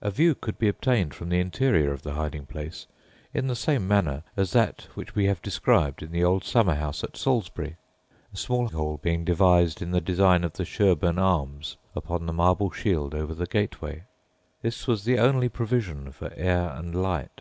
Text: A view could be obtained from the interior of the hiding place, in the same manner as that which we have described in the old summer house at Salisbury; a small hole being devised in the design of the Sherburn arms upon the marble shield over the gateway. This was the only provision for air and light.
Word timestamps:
A 0.00 0.08
view 0.08 0.36
could 0.36 0.56
be 0.56 0.68
obtained 0.68 1.14
from 1.14 1.30
the 1.30 1.40
interior 1.40 1.90
of 1.92 2.02
the 2.02 2.12
hiding 2.12 2.46
place, 2.46 2.86
in 3.32 3.48
the 3.48 3.56
same 3.56 3.88
manner 3.88 4.22
as 4.36 4.52
that 4.52 4.82
which 4.94 5.16
we 5.16 5.24
have 5.24 5.42
described 5.42 6.00
in 6.00 6.12
the 6.12 6.22
old 6.22 6.44
summer 6.44 6.76
house 6.76 7.02
at 7.02 7.16
Salisbury; 7.16 7.74
a 8.32 8.36
small 8.36 8.68
hole 8.68 9.00
being 9.02 9.24
devised 9.24 9.82
in 9.82 9.90
the 9.90 10.00
design 10.00 10.44
of 10.44 10.52
the 10.52 10.64
Sherburn 10.64 11.18
arms 11.18 11.76
upon 11.96 12.26
the 12.26 12.32
marble 12.32 12.70
shield 12.70 13.16
over 13.16 13.34
the 13.34 13.46
gateway. 13.46 14.04
This 14.62 14.86
was 14.86 15.02
the 15.02 15.18
only 15.18 15.48
provision 15.48 16.12
for 16.12 16.32
air 16.36 16.68
and 16.70 16.94
light. 16.94 17.40